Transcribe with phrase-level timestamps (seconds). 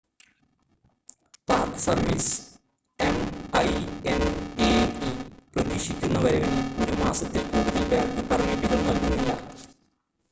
[1.47, 2.31] park service
[2.99, 3.17] M
[3.57, 3.67] I
[4.05, 4.23] N
[4.69, 5.11] A E
[5.53, 9.31] പ്രതീക്ഷിക്കുന്ന വരവിന് 1 മാസത്തിൽ കൂടുതൽ പാർക്ക് പെർമിറ്റുകൾ നൽകുന്നില്ല